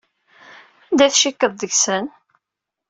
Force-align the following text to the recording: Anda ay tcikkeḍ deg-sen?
Anda 0.89 1.03
ay 1.05 1.11
tcikkeḍ 1.13 1.51
deg-sen? 1.55 2.05